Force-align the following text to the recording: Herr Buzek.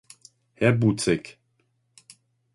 Herr 0.55 0.71
Buzek. 0.73 1.37